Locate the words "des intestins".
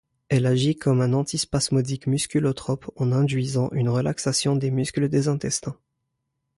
5.09-5.77